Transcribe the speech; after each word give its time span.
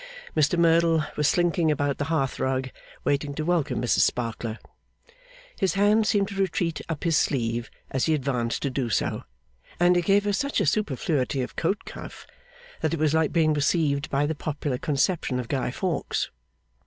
Mr 0.35 0.57
Merdle 0.57 1.05
was 1.15 1.27
slinking 1.27 1.69
about 1.69 1.99
the 1.99 2.05
hearthrug, 2.05 2.71
waiting 3.03 3.35
to 3.35 3.45
welcome 3.45 3.79
Mrs 3.79 3.99
Sparkler. 3.99 4.57
His 5.59 5.75
hand 5.75 6.07
seemed 6.07 6.29
to 6.29 6.33
retreat 6.41 6.81
up 6.89 7.03
his 7.03 7.15
sleeve 7.15 7.69
as 7.91 8.07
he 8.07 8.15
advanced 8.15 8.63
to 8.63 8.71
do 8.71 8.89
so, 8.89 9.25
and 9.79 9.95
he 9.95 10.01
gave 10.01 10.23
her 10.23 10.33
such 10.33 10.59
a 10.59 10.65
superfluity 10.65 11.43
of 11.43 11.55
coat 11.55 11.85
cuff 11.85 12.25
that 12.79 12.95
it 12.95 12.99
was 12.99 13.13
like 13.13 13.31
being 13.31 13.53
received 13.53 14.09
by 14.09 14.25
the 14.25 14.33
popular 14.33 14.79
conception 14.79 15.39
of 15.39 15.47
Guy 15.47 15.69
Fawkes. 15.69 16.31